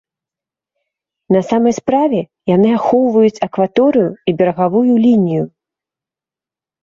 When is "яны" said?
2.55-2.69